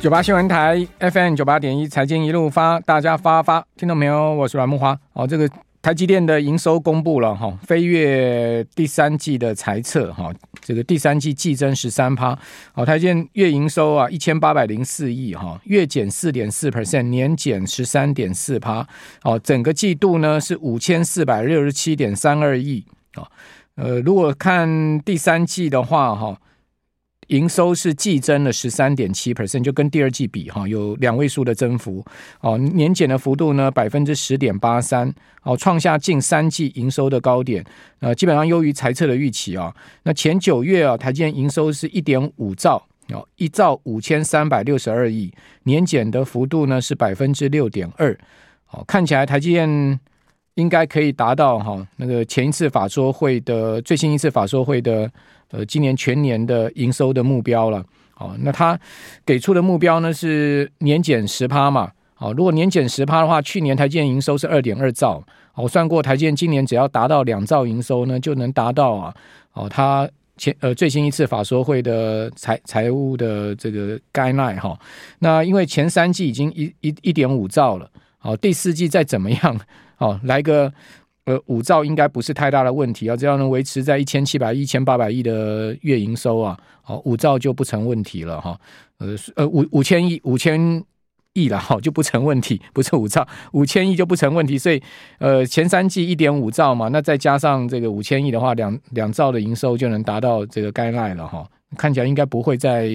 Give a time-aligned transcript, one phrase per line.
[0.00, 4.32] 九八新闻台 FM 九八点一财经一路发，大家发发，听到没有？
[4.32, 4.98] 我是阮木花。
[5.12, 5.46] 哦，这个
[5.82, 10.32] 台积电的营收公布了哈，飞跃第三季的财测哈，
[10.62, 12.34] 这个第三季季增十三趴。
[12.72, 18.86] 哦，台积电月营收啊一千八百零四亿哈，月减四点四 percent，年减十三点四趴。
[19.22, 22.82] 哦，整个季度呢是五千四百六十七点三二亿。
[23.16, 23.28] 哦，
[23.74, 26.40] 呃，如果看第三季的话哈。
[27.30, 32.04] 营收是季增了十三点七 percent，就跟第二季比哈，有两位数的增幅
[32.40, 32.58] 哦。
[32.58, 37.64] 年减的幅度呢百分之十点八三，哦，创下近三季营收的高点，
[38.00, 39.72] 呃，基本上优于财测的预期啊。
[40.02, 48.12] 那前九月啊，台积电营收是一点五兆哦，一兆五千三百六十二亿，年减的幅度呢是百分之六点二，
[48.72, 50.00] 哦，看起来台积电
[50.54, 55.08] 应该可以达到哈那个前一次法说会的最新一次法说会的。
[55.50, 57.84] 呃，今年全年的营收的目标了，
[58.18, 58.78] 哦，那他
[59.26, 65.20] 给出的目标呢是年减十趴嘛，哦，如果年减十趴的话，去年台积电营收是二点二兆，
[65.56, 69.14] 我算过台积电今年只要达到两兆营收呢，就能达到啊，
[69.54, 74.78] 哦，他前呃最新一次法说会的财财务的这个 guideline 哈，
[75.18, 77.90] 那因为前三季已经一一一点五兆了，
[78.22, 79.60] 哦，第四季再怎么样，
[79.98, 80.72] 哦，来个。
[81.26, 88.58] 呃，五兆应该不是太大的问题啊，只要能维持在一千七百亿、一千八百亿的月营收啊，好，五兆就不成问题了哈。
[88.98, 90.82] 呃呃，五五千亿、五千
[91.34, 94.58] 亿了哈，就不成问题，不是五兆，五千亿就不成问题。
[94.58, 94.82] 所以
[95.18, 101.46] 呃，前三季一点五兆嘛，那再加上这个五千亿的话，两两兆的营收就能达到这个该赖了哈。
[101.76, 102.90] 看起来应该不会在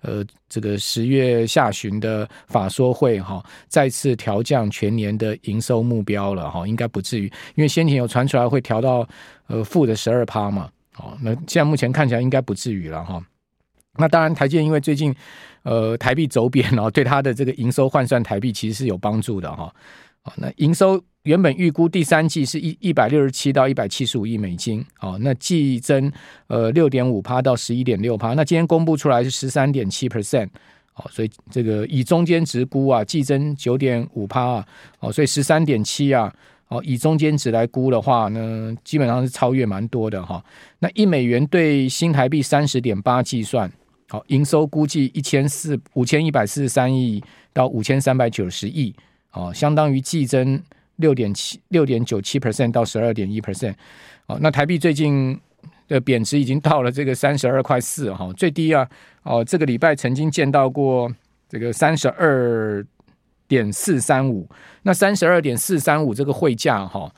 [0.00, 9.06] 呃这个十月下旬的法说会哈再次调降全年的营收目标了哈，应该不至于，因为先前有传出来会调到
[9.46, 13.22] 呃负的十二趴嘛，哦，那现在目前看起来应该不至于了哈。
[13.96, 15.14] 那当然台积因为最近
[15.62, 19.72] 呃台币走贬哦，对它的这个营收换算台币其实是有帮助的哈。
[20.22, 21.02] 哦，那营收。
[21.24, 26.12] 原本预估第三季是一一百六十七到一百七十五亿美金，哦，那季增
[26.48, 30.46] 呃六点五趴到十一点六趴，那今天公布出来是十三点七 percent，
[30.96, 34.66] 哦，所以这个以中间值估啊，季增九点五趴啊，
[35.00, 36.30] 哦，所以十三点七啊，
[36.68, 40.44] 哦，以中间值来估的话呢，基本上是超越蛮多的哈。
[40.80, 43.72] 那一美元兑新台币三十点八计算，
[44.10, 48.94] 好，营收估计一千四五千一百四十三亿到五千三百九十亿，
[49.32, 50.62] 哦，相当于季增。
[50.96, 53.74] 六点七六点九七 percent 到十二点一 percent，
[54.26, 55.38] 哦，那台币最近
[55.88, 58.88] 的贬值已经到了这个三十二块四哈，最低啊，
[59.22, 61.12] 哦，这个礼拜曾经见到过
[61.48, 62.84] 这个三十二
[63.46, 64.48] 点四三五，
[64.82, 67.12] 那三十二点四三五这个汇价哈。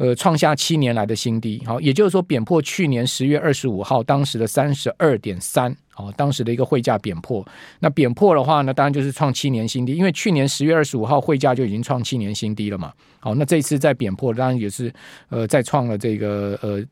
[0.00, 7.46] 呃，创下七年来的新低，好，也就是说贬破去年十月二十五号当时的三十二点三，好，当时的一个汇价贬破。
[7.80, 12.90] 那贬破的话呢，当然就是创七年新低，因为去年十月二十五号汇价就已经创七年新低了嘛。
[13.18, 14.90] 好，那这次再贬破，当然也是
[15.28, 16.82] 呃再创了这个呃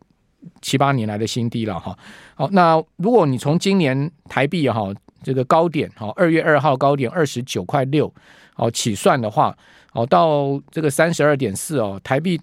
[0.60, 1.98] 七八年来的新低了哈。
[2.34, 4.92] 好，那如果你从今年台币哈
[5.22, 8.12] 这个高点，好，二月二号高点二十九块六，
[8.56, 9.56] 哦起算的话，
[9.94, 12.38] 哦到这个三十二点四哦台币。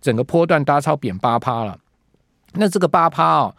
[0.00, 1.78] 整个波段大超贬八趴了，
[2.54, 3.54] 那这个八趴啊，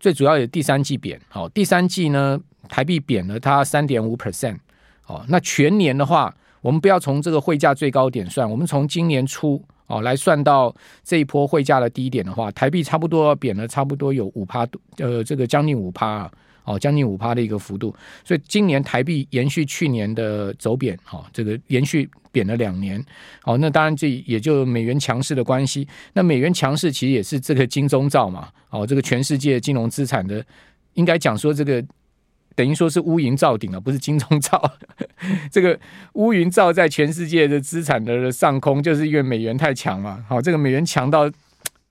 [0.00, 4.58] 最主要也第三季贬，好，第三季呢台币贬了它三点五 percent，
[5.06, 14.66] 哦，那全年的话，我们不要从这个汇价最高点算，我们从今年初哦来算到这一波汇价的低点的话，台币差不多贬了差不多有五趴，
[14.98, 16.32] 呃，这个将近五趴啊。
[16.64, 23.04] 哦，将近五趴的一个幅度，所以今年台币延续去年的走贬，哦，这个延续贬了两年，
[23.44, 25.86] 哦，那当然这也就美元强势的关系。
[26.12, 30.44] 那美元强势其实也是这个金钟罩嘛，哦，这个全世界金融资产的，
[30.94, 31.84] 应该讲说这个
[32.54, 34.72] 等于说是乌云罩顶啊，不是金钟罩。
[35.50, 35.78] 这个
[36.14, 41.30] 乌云罩在全世界的资产的上空，就是因为美元太强嘛，好，这个美元强到。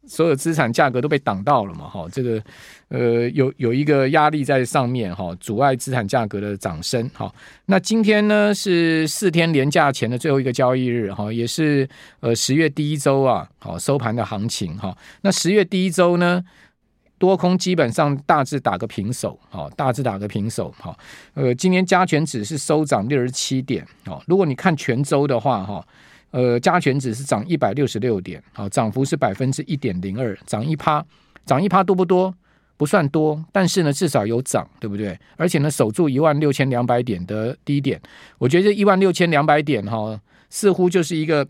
[0.08, 1.88] 所有资产价格都被挡到了嘛？
[1.88, 2.42] 哈，这个
[2.90, 7.08] 呃有有一个压力在上面哈，阻碍资产价格的涨升。
[7.14, 7.32] 哈，
[7.68, 11.88] 那今天呢是四天连假前的最后一个交易日哈，也是
[12.20, 14.98] 呃十月第一周啊，好收盘的行情哈。
[15.22, 16.44] 那十月第一周呢，
[17.20, 20.74] 多空基本上大致打个平手，好，大致打个平手。
[20.80, 20.98] 好，
[21.36, 23.86] 呃，今天加权指是收涨六十七点。
[24.06, 25.86] 好，如果你看全周的话，哈。
[26.32, 31.06] 呃加权指是涨一百六十六点，好，涨幅是百分之一点零二，涨一趴，
[31.46, 32.34] 涨一趴多不多？
[32.78, 35.16] 不算多，但是呢，至少有涨，对不对？
[35.38, 38.02] 而且呢，守住一万六千两百点的低点，
[38.40, 40.20] 我觉得这一万六千两百点哈，
[40.50, 41.48] 似乎就是一个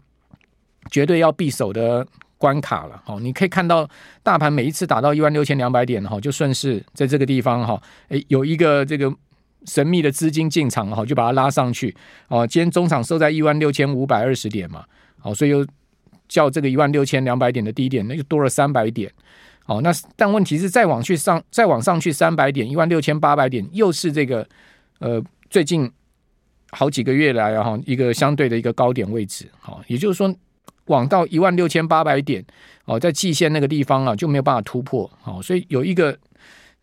[0.89, 2.05] 绝对要必守的
[2.37, 3.01] 关卡了。
[3.05, 3.89] 好，你可以看到
[4.21, 9.09] 大盘每一次打到一万六千两百点哈，就顺势在这个地方哈，诶，有一个这个
[9.65, 11.95] 神秘的资金进场，哈，就把它拉上去。
[12.27, 14.83] 哦，今天中场收在一万六千五百二十点嘛，
[15.19, 15.65] 好，所以又
[16.27, 19.11] 叫这个一万六千两百点的低点，那就多了三百点。
[19.63, 24.47] 好，那但问题是再往去上，再往上去三百点，一万六千八百点，又是这个
[24.99, 25.91] 呃最近
[26.71, 29.49] 好几个月来哈一个相对的一个高点位置。
[29.59, 30.33] 好，也就是说。
[30.85, 32.43] 往到一万六千八百点
[32.85, 36.17] 哦，在季线那个地方啊，就没有办法突破，好，所以有一个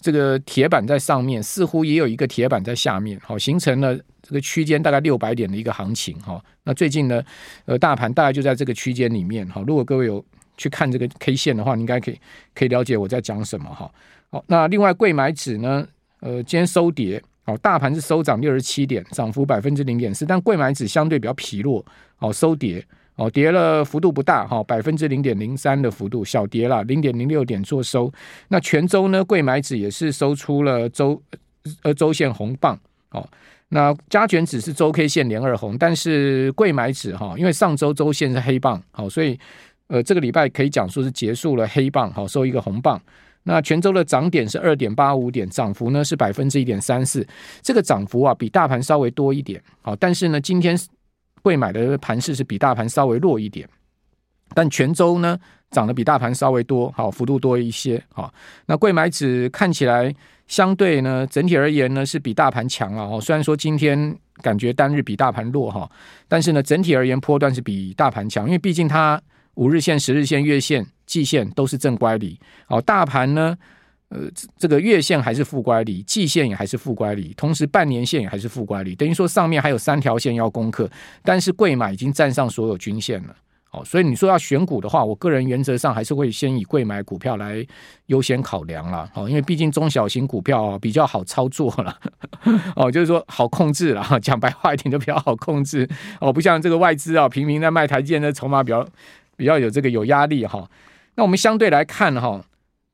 [0.00, 6.43] 这个铁板在上面，似乎也有一个铁板在下面，好，形成了这个区间大概六百点的一个行情哈。
[6.62, 7.23] 那最近呢，
[7.65, 9.62] 呃，大盘大概就在这个区间里面哈。
[9.67, 10.25] 如果各位有
[10.56, 12.21] 去看这个 K 线的话，你应该可以
[12.55, 13.91] 可以了解我在讲什么哈。
[14.31, 15.87] 好，那另外柜买指呢，
[16.21, 21.85] 呃，今天收跌，好，大盘是收涨六十七点，涨幅百分之零点四，但柜买指相对比较疲弱，
[22.17, 22.87] 好，收跌。
[23.19, 28.11] 哦，跌了幅度不大哈，百分之零点零三的幅度，小跌了零点零六点做收。
[28.47, 31.20] 那全周呢，柜买指也是收出了周
[31.82, 32.79] 呃周线红棒
[33.11, 33.29] 哦。
[33.70, 39.37] 那加权指是周 K 线连二红，但是柜买指哈，因为上周周线是黑棒，好，所以
[39.88, 43.00] 呃这个礼拜可以讲说是结束了黑棒，好，收一个红棒。
[43.43, 47.26] 那全周的涨点是二点八五点，涨幅呢是百分之一点三四，
[47.62, 50.79] 这个涨幅啊比大盘稍微多一点，好，但是呢今天。
[51.49, 53.67] 柜买的盘势是比大盘稍微弱一点，
[54.53, 55.39] 但全周呢
[55.71, 58.31] 涨得比大盘稍微多，好，幅度多一些，好。
[58.67, 60.15] 那贵买指看起来
[60.47, 65.91] 相对呢整体而言呢是比大盘强啊，哦，虽然说今天感觉单日比大盘弱哈，
[66.29, 69.19] 但是呢整体而言波段是比大盘强，因为毕竟它
[69.55, 73.56] 五日线、十日线、月线、季线都是正乖离，好，大盘呢。
[74.10, 74.20] 呃，
[74.56, 80.90] 这个月线还是负乖离，季线也还是负乖离，同时半年线也还是负乖离，等于说上面还有三条线要攻克，
[81.22, 83.37] 但是贵买已经站上所有均线了，
[83.70, 87.62] 哦，所以你说要选股的话，我个人原则上还是会先以贵买股票来
[88.06, 91.94] 优先考量啦，哦，因为毕竟中小型股票比较好操作了，
[92.76, 95.87] 哦，就是说好控制了，讲白话一点就比较好控制，
[96.19, 98.88] 哦，不像这个外资啊，频频在卖台积电的筹码比较
[99.37, 100.66] 比较有这个有压力哈，
[101.16, 102.43] 那我们相对来看哈。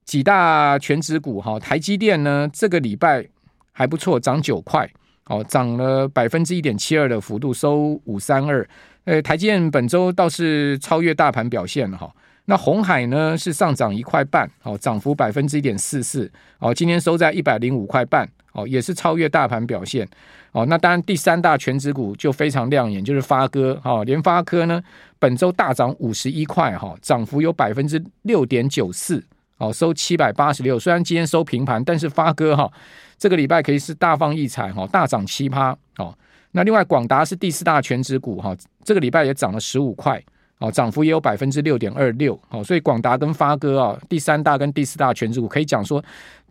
[0.04, 3.26] 几大全值股哈，台积电呢，这个礼拜
[3.72, 4.88] 还不错，涨九块，
[5.26, 8.66] 哦，涨了百分之一点七二的幅度，收五三二。
[9.04, 12.10] 呃，台积电本周倒是超越大盘表现了哈。
[12.46, 20.06] 那红海呢是上涨一块半，哦，涨幅百分之一点四四，哦，今天收在一百零五块半，哦，也是超越大盘表现。
[20.52, 24.82] 哦，那当然第三大全值股就非常亮眼，就是发哥，哈，联发科呢
[25.18, 29.24] 本周大涨五十一块，哈，涨幅有百分之六点九四。
[29.58, 32.70] 哦，收七百八十六，虽然今天收平盘，但是发哥哈，
[33.16, 36.16] 这个礼拜可以是大放异彩哈，大涨七趴哦。
[36.52, 40.22] 那另外广达是第四大全值股哈，这个礼拜也涨了十五块
[40.58, 42.62] 哦，涨幅也有百分之六点二六哦。
[42.62, 46.02] 所以广达跟发哥啊，第三大跟第四大全值股可以讲说，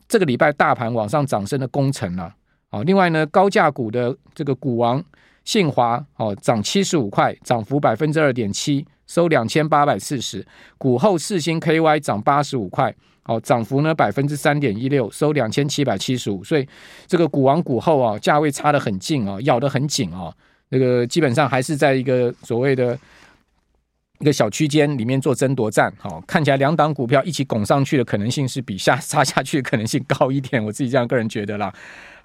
[0.08, 2.34] 这个礼拜大盘往上涨升的功臣了
[2.70, 2.84] 哦。
[2.84, 5.04] 另外呢，高价股的这个股王
[5.44, 8.86] 信华哦，涨七十五块，涨幅百分之二点七。
[9.06, 10.44] 收两千八百四十，
[10.78, 12.92] 股后四星 KY 涨八十五块，
[13.26, 16.66] 哦，涨幅呢百分之三点一六，收两千七百七十五，所以
[17.06, 20.34] 这个股王股后啊，价位差得很近啊，咬得很紧啊，
[20.70, 22.98] 那个基本上还是在一个所谓的
[24.20, 31.72] 一个小区间里面做争夺战，好，看起来两档股票一起拱上去的可能性是比下杀下去的可能性高一点，我自己这样个人觉得啦。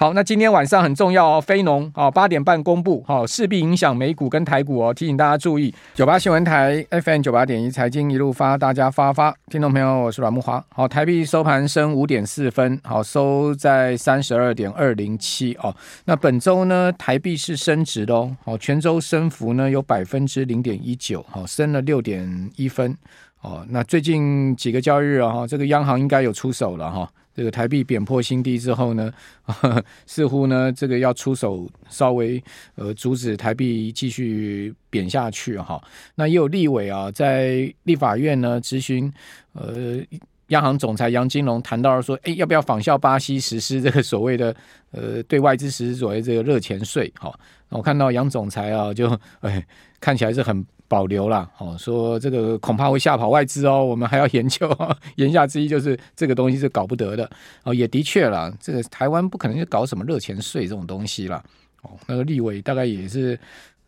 [0.00, 5.74] 好，那今天晚上很重要哦，非农哦，八点半公布，好，势必影响美股跟台股哦，提醒大家注意。
[5.92, 10.64] 九八新闻台 FM 九八点一财经一路发，大家发发，听众朋友，我是阮木华。
[10.68, 15.74] 好，台币收盘升五点四分，好，收在三十二点二零七哦。
[16.04, 22.96] 那本周呢，台币是升值的哦，好，全周升幅呢有百分之零点一九，好，升了六点一分
[23.40, 23.66] 哦。
[23.70, 27.10] 那最近几个交易日啊，这个央行应该有出手了哈。
[27.38, 29.14] 这个台币贬破新低之后呢，
[29.44, 32.42] 呵 呵似乎呢，这个要出手稍微
[32.74, 35.80] 呃阻止台币继续贬下去哈。
[36.16, 39.08] 那也有立委啊，在立法院呢咨询
[39.52, 40.00] 呃
[40.48, 44.52] 央行总裁杨金龙，谈到了说，哎，要不要仿效巴西实施这个所谓的
[44.90, 47.08] 呃对外资实施所谓这个热钱税？
[47.20, 47.32] 哈，
[47.68, 49.64] 我看到杨总裁啊，就哎
[50.00, 50.66] 看起来是很。
[50.88, 54.68] 保留了，哦，说这个恐怕会吓跑外资哦，我们还要研究。
[55.16, 57.30] 言下之意就是这个东西是搞不得的
[57.62, 61.44] 哦，也的确了，这个台湾不可能就搞什么热钱税这种东西了
[61.82, 61.90] 哦。
[62.06, 63.38] 那个立委大概也是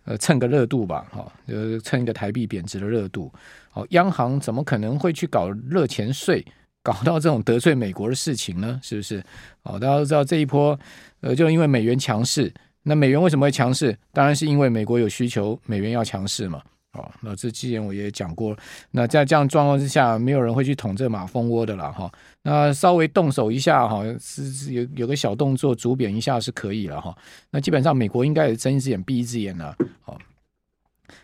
[0.04, 3.32] 呃蹭个热度吧，哈，就是蹭一个台币贬值的热度。
[3.72, 6.44] 哦，央行怎么可能会去搞热钱税，
[6.82, 8.78] 搞到这种得罪美国的事情呢？
[8.82, 9.24] 是不是？
[9.62, 10.78] 哦，大家都知道这一波，
[11.20, 12.52] 呃，就因为美元强势，
[12.82, 13.96] 那美元为什么会强势？
[14.12, 16.60] 当然是因为美国有需求，美元要强势嘛。
[16.92, 18.56] 哦，那这之前我也讲过，
[18.90, 22.10] 那在这样状况之下，没有人会去捅这马蜂窝的了哈。
[22.42, 27.16] 那稍微动手一下哈，是是有有个小动作，逐贬一下是可以了哈。
[27.50, 29.72] 那基本上美国应该也睁一只眼闭一只眼了。
[30.02, 30.18] 好，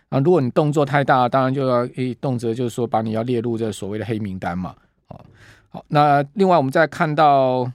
[0.08, 4.72] 啊，如果你动作太大，当然就要诶动辄就是说把你要列入这所谓的黑名单嘛。
[5.06, 5.24] 好，
[5.68, 7.68] 好，那另外我们再看到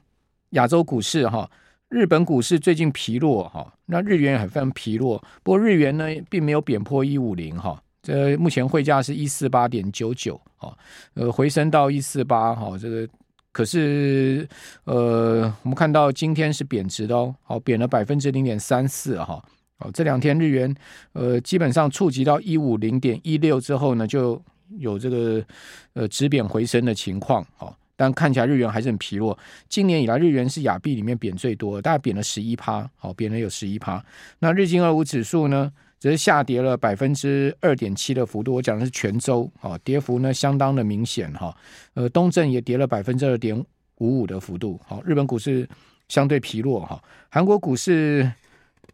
[0.51, 1.49] 亚洲股市哈。
[1.91, 5.21] 日本股市最近疲弱哈，那日元也非常疲弱。
[5.43, 10.73] 不过日元呢，并没有贬破一五零哈，这目前汇价是一四八点九九哈，
[11.15, 13.05] 呃，回升到一四八哈，这个
[13.51, 14.47] 可是
[14.85, 19.43] 呃，我们看到今天是贬值的哦，好，贬了百分之零点三四哈，
[19.79, 20.73] 哦，这两天日元
[21.11, 24.41] 呃基本上触及到一五零点一六之后呢，就
[24.77, 25.43] 有这个
[25.91, 27.75] 呃止贬回升的情况哈。
[28.01, 29.37] 但看起来日元还是很疲弱。
[29.69, 34.03] 今年以来，日元是亚币里面贬最多，大概贬了十一趴，好，贬了有十一趴。
[34.39, 38.55] 那日经二五指数呢，则是下跌了百分之二点七的幅度。
[38.55, 41.55] 我讲的是全周，啊，跌幅呢相当的明显哈。
[41.93, 43.55] 呃，东证也跌了百分之二点
[43.99, 44.81] 五五的幅度。
[44.83, 45.69] 好，日本股市
[46.07, 46.99] 相对疲弱哈。
[47.29, 48.27] 韩国股市，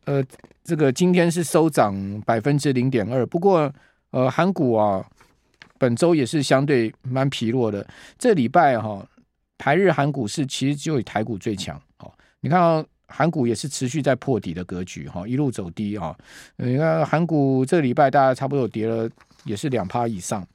[0.03, 0.21] 呃，
[0.65, 1.95] 这个今天是收涨
[2.25, 3.73] 百分之零点二，不过
[4.11, 5.01] 呃，韩股啊。
[5.77, 7.85] 本周也是相对蛮疲弱的。
[8.17, 9.05] 这礼拜哈，
[9.57, 11.79] 台日韩股市其实只有台股最强。
[11.99, 16.17] 哦，你看到韩股也是持续在破底的格局哈，一路走低哈。
[16.57, 19.09] 你看韩股这礼拜大概差不多跌了，
[19.45, 20.45] 也是两趴以上。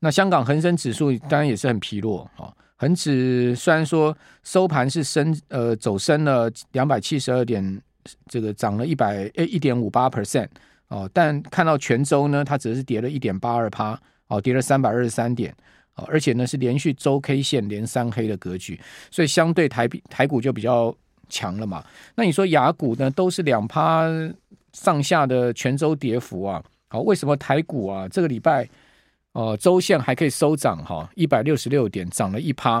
[0.00, 7.82] 那香港恒生指数当然也是很疲弱哈，恒指虽然说收盘是升呃走升了两百七十二点，
[8.26, 10.48] 这个涨了一百诶一点五八 percent。
[10.88, 15.54] 哦，但看到全周呢，它只是跌了一点八二趴，哦，跌了三百二十三点，
[15.96, 18.80] 哦，而且呢是连续周 K 线连三黑的格局，
[19.10, 20.94] 所以相对台币台股就比较
[21.28, 21.84] 强了嘛。
[22.14, 24.08] 那你说雅股呢，都是两趴
[24.72, 28.66] 上下的全周跌幅啊，好，为什么台股啊这个礼拜
[29.32, 32.78] 哦周线还可以收涨哈，一百六十六点涨了一趴，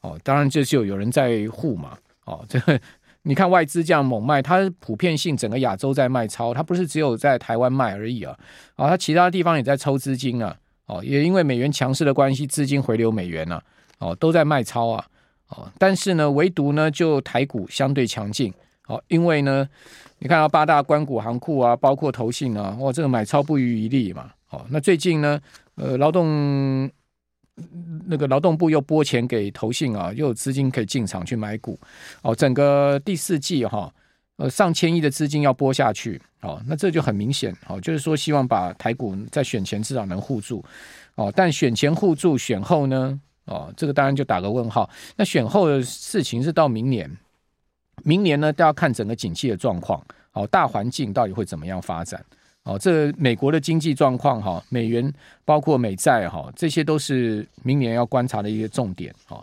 [0.00, 2.80] 哦，当然这就有人在护嘛，哦，这个。
[3.22, 8.34] 你看外资这样猛卖，它普遍性整个亚洲在卖超，它不是只有在台湾卖而已啊，
[8.76, 13.62] 啊，它其他地方也在抽资金啊，哦，也因为美元强势的关系，资金回流美元了，
[13.98, 15.04] 哦，都在卖超啊，
[15.48, 18.52] 哦，但是呢，唯独呢就台股相对强劲，
[18.86, 19.68] 哦，因为呢，
[20.20, 25.38] 你看到八大关股行库啊，包括投信啊，哇，这个买超不遗余力嘛，哦，那最近呢，
[25.74, 26.90] 呃，劳动。
[28.06, 31.78] 那个劳动部又拨钱给投信啊，又有资金可以进场去买股
[32.22, 32.34] 哦。
[32.34, 33.92] 整个第四季哈，
[34.36, 40.64] 呃，上千亿的资金要拨下去哦，那这就很明显哦，就是说希望把台股在选前至少能护住
[41.16, 41.32] 哦。
[41.36, 43.20] 但选前护住，选后呢？
[43.46, 44.88] 哦，这个当然就打个问号。
[45.16, 47.10] 那选后的事情是到明年，
[48.04, 50.00] 明年呢都要看整个景气的状况
[50.32, 52.24] 哦，大环境到底会怎么样发展。
[52.64, 55.10] 哦，这美国的经济状况哈，美元
[55.46, 59.42] 包括美债哈，这些都是明年要观察的一些重点哈。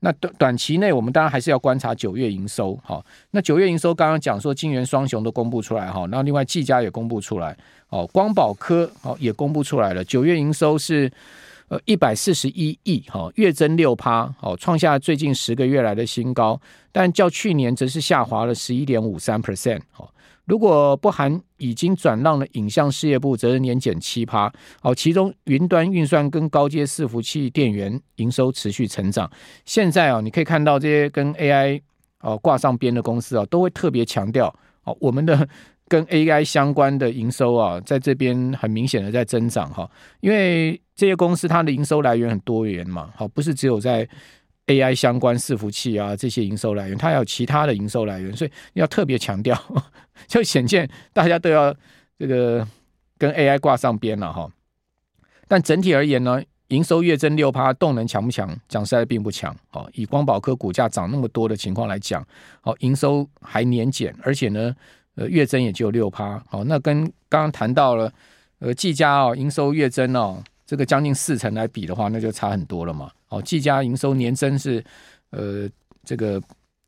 [0.00, 3.02] 那短短期内，我们当然还是要观察九月营收哈。
[3.30, 7.56] 那九月营收刚刚讲说，金圆双雄都公布出来哈，那另外技嘉也公布出来
[7.88, 11.10] 哦，光宝科哦也公布出来了，九月营收是
[11.68, 16.60] 呃一百四十一亿哈，月增六趴哦，创下最近十个月来的新高，
[16.92, 20.06] 但较去年则是下滑了十一点五三 percent 哈。
[20.48, 24.50] 如果不含已经转让的影像事业部，则是年减七趴。
[24.80, 29.30] 好，其中云端运算跟高阶伺服器电源营收持续成长。
[29.66, 31.80] 现在啊，你可以看到这些跟 AI
[32.22, 34.46] 哦挂上边的公司啊，都会特别强调
[34.84, 35.46] 哦，我们的
[35.86, 39.90] 跟 AI 相关的营收啊，在这边很明显的在增长哈。
[40.20, 44.08] 因为这些公司它的营收来源很多元嘛，好，不是只有在。
[44.68, 49.60] AI 相关伺服器啊，这些营收来源，它还有其他的营收来源，所以要特别强调，
[50.28, 51.74] 就显见大家都要
[52.18, 52.66] 这个
[53.18, 54.48] 跟 AI 挂上边了哈。
[55.48, 58.54] 但整体而言呢，营收月增六趴，动能强不强？
[58.68, 59.56] 讲实在并不强。
[59.72, 62.22] 哦，以光宝科股价涨那么多的情况来讲，
[62.60, 64.74] 好，营收还年减，而且呢，
[65.14, 66.42] 呃，月增也只有六趴。
[66.46, 68.12] 好，那跟刚刚谈到了，
[68.58, 70.44] 呃，技嘉哦，营收月增哦。
[70.68, 73.10] 这个将近四成来比的话，那就差很多了嘛。
[73.30, 74.84] 哦，技嘉营收年增是，
[75.30, 75.66] 呃，
[76.04, 76.38] 这个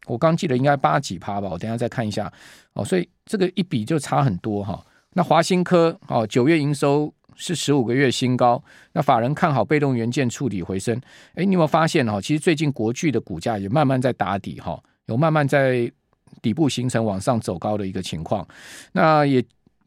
[0.04, 2.30] 我刚记得应该八几趴吧，我等下再看一下。
[2.74, 4.84] 哦，所以这个一比就差很多哈。
[5.14, 8.62] 那华新科哦，九月营收是十五个月新高。
[8.92, 10.94] 那法人看好被动元件触底回升。
[11.32, 12.20] 哎，你有没有发现哈？
[12.20, 15.90] 其实最近国巨的股价也慢慢在打底哈，有慢慢在
[16.42, 18.46] 底部形成往上走高的一个情况。
[18.92, 19.42] 那也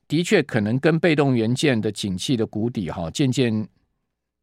[0.07, 3.67] 的确可能跟被动元件的景气的谷底哈，渐渐。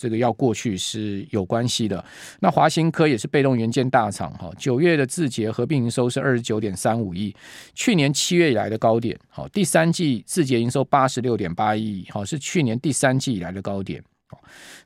[0.00, 2.02] 这个要过去是有关系的。
[2.40, 7.36] 那华新科也是被动元件大厂哈，九月的字节合并营收是二十九点三五亿，
[7.74, 9.14] 去年七月以来的高点。
[9.28, 14.02] 好，第三季字节营收八十六点八亿，好，是去年第三季以来的高点。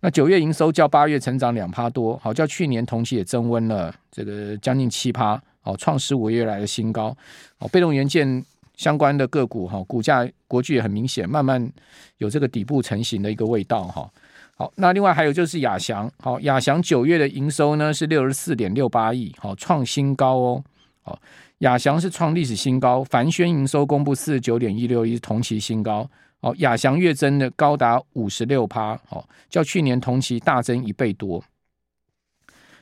[0.00, 7.16] 那九月营收较八月成长两趴多，好，较去年同期也增温了这个将近七趴，好，创十五个月来的新高。
[7.56, 8.44] 好，被动元件
[8.75, 11.71] 相关的个股哈，股价国巨也很明显，慢慢
[12.18, 14.11] 有这个底部成型的一个味道哈。
[14.56, 20.64] 好，那另外还有就是亚翔，好，亚翔九月的营收呢是六十四点六八亿，好，创新高哦。
[21.02, 21.18] 好，
[21.58, 26.08] 亚翔是创历史新高，凡轩营收公布四十九点一六亿，同期新高。
[26.40, 31.42] 好，亚翔月增的高达五十六趴，好，较去年同期大增一倍多。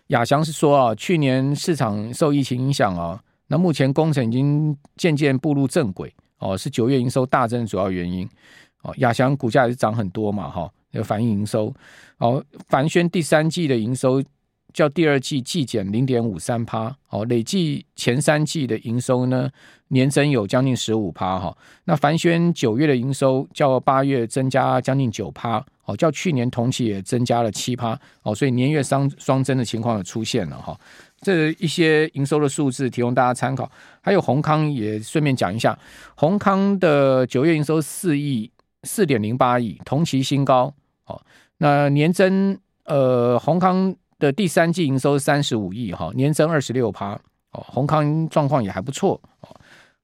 [0.08, 8.28] 亚翔是说啊，去年市场受疫情影响啊，那目前工程已经渐渐步入正轨，哦，是九月营收大增的主要原因。
[8.82, 10.70] 哦，亚翔股价也是涨很多嘛，哈。
[10.92, 11.74] 有反映营收，
[12.18, 14.22] 好，凡轩第三季的营收
[14.72, 19.50] 较第二季季减零点五三趴，哦，累计前三季的营收呢
[19.88, 21.54] 年增有将近十五趴哈。
[21.84, 30.78] 那凡轩九月的营收较八月增加将近九趴，哦，较去年同期也增加了七趴，哦，所以年月双双增的情况也出现了哈。
[31.20, 33.70] 这一些营收的数字提供大家参考，
[34.00, 35.78] 还有宏康也顺便讲一下，
[36.16, 38.50] 宏康的九月营收四亿
[38.84, 40.74] 四点零八亿，同期新高。
[41.58, 47.12] 那年增，呃，宏康的第三季营收三十五亿哈，年增二十六趴
[47.52, 49.56] 哦，宏康状况也还不错哦，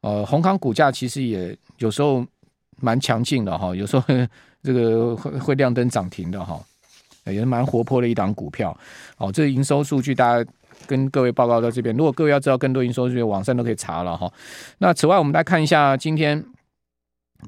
[0.02, 2.24] 呃，宏康股价其实也有时候
[2.80, 4.04] 蛮强劲的哈，有时候
[4.62, 6.60] 这个会会亮灯涨停的哈，
[7.26, 8.76] 也是蛮活泼的一档股票
[9.16, 9.30] 哦。
[9.32, 10.50] 这营收数据大家
[10.86, 14.32] 跟各位报告到这边，如果各位要知道更多营收数据，网上都可以查了哈。
[14.78, 16.44] 那此外，我们来看一下今天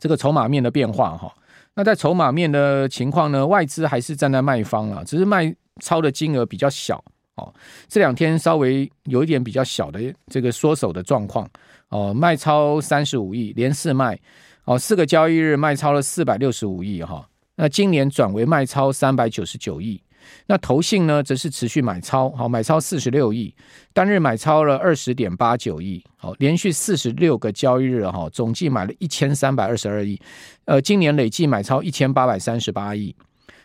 [0.01, 1.33] 这个筹码面的变化哈。
[1.75, 7.03] 那在筹码面的情况呢，外资还是站在卖方啊，只是卖超的金额比较小
[7.37, 7.53] 哦。
[7.89, 11.49] 这两天稍微有一点比较小的这个缩手的状况
[11.89, 14.19] 哦，卖超三十五亿，连四卖
[14.65, 17.27] 哦，四个交易日卖超了四百六十五亿哈。
[17.57, 20.03] 那今年转为卖超三百九十九亿。
[20.47, 23.55] 那投信呢，则是持续买超，好，买超四十六亿，
[23.95, 30.21] 单日买超了二十点八九亿，好，连续四十六个交易日哈，总计买了一千三百二十二亿，
[30.67, 33.17] 呃，今年累计买超一千八百三十八亿。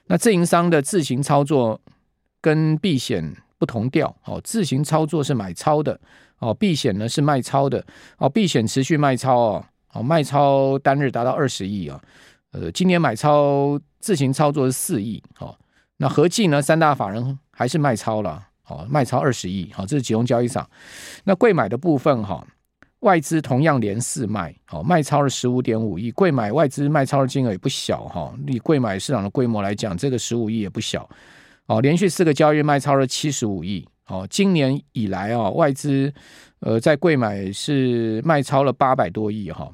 [0.08, 1.82] 那自营商的自行操作
[2.40, 6.00] 跟避险不同调，哦，自行操作是买超的，
[6.40, 7.86] 哦，避险呢是卖超的，
[8.20, 12.02] 哦，避险持续卖超哦，好，卖超单日达到二十亿啊，
[12.54, 15.54] 呃，今年买超自行操作是四亿，哦。
[15.98, 16.62] 那合计呢？
[16.62, 20.70] 三大法人还是卖超了，哦，卖超二十亿，好，这是集中交易场。
[21.24, 22.46] 那贵买的部分哈，
[23.06, 26.10] 外资同样连四卖，好，卖超了十五点五亿。
[26.10, 31.08] 柜买外资卖超的金额也不小哈，以柜买市场的规模来讲，这个十五亿也不小。
[31.68, 36.12] 哦，连续四个交易卖超了七十五亿，哦，今年以来啊，外资
[36.62, 39.70] 呃在柜买是卖超了八百多亿哈，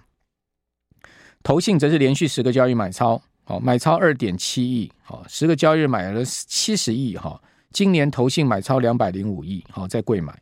[1.42, 3.22] 投信则是连续十个交易买超。
[3.44, 7.42] 好，买超二点七亿，好，十个交易买了七十亿，哈，
[7.72, 10.38] 今年投信买超两百零五亿，好，在柜买，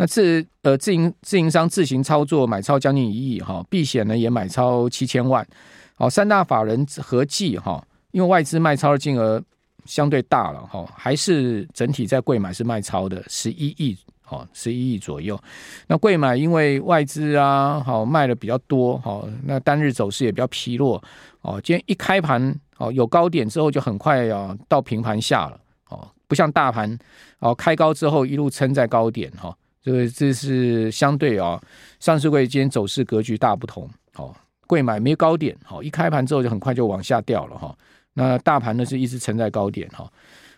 [0.00, 5.46] 那自呃自营自营商自行操作买超将近一亿，哈，避险呢也买超七千万，
[5.94, 9.42] 好，三大法人合计，哈，因为外资卖超的金额
[9.84, 13.94] 相对大了，哈，还是整体在贵买是卖超的十一亿。
[14.30, 15.36] 哦，十一亿左右。
[15.88, 21.02] 那贵买因为外资啊，好卖的比较多，好，那单日走势也比较疲弱。
[21.42, 25.60] 哦，今天一开盘，哦有高点之后就很快要到平盘下了。
[25.88, 26.96] 哦，不像大盘，
[27.40, 31.60] 哦开高之后一路撑在高点，哈，这个这是相对啊，
[31.98, 33.88] 上市柜今天走势格局大不同。
[34.16, 34.34] 哦，
[34.66, 37.76] 贵买没高点，好，一开盘之后就很快就往下掉了，哈。
[38.14, 40.10] 那大盘呢是一直撑在高点，哈。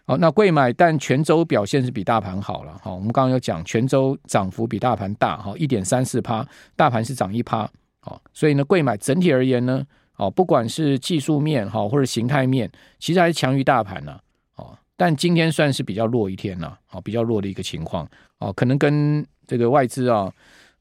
[0.05, 2.77] 好，那贵买但全周表现是比大盘好了。
[2.83, 7.69] 好，我们刚刚有讲全周涨幅比大盘大，哈，一点三四趴，大盘是涨一趴。
[8.01, 14.19] 好，所以呢，贵买整体而言呢，哦，不管是技术面哈或者形态面，其实还是强于大盘呢。
[14.57, 18.09] 哦，但今天算是比较弱一天了，哦，比较弱的一个情况。
[18.39, 20.33] 哦，可能跟这个外资啊。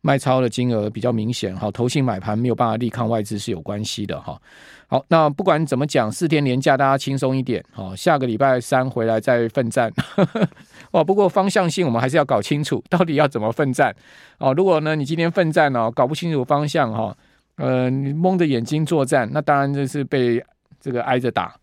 [0.04, 4.36] 卖超的金额比较明显，哈，投信买盘没有办法力抗外资是有关系的，哈。
[4.88, 9.94] 好，那不管怎么讲，四天连假大家轻松一点，哦，下个礼拜三回来再奋战，
[10.90, 11.04] 哦。
[11.04, 13.96] 不过方向性我们还是要搞清楚， 到底要怎么奋战，
[14.40, 14.52] 哦。
[14.56, 17.16] 如果呢你今天奋战哦，搞不清楚方向，哈，
[17.58, 20.44] 呃，你蒙着眼睛作战，那当然就是被
[20.80, 21.56] 这个挨着打，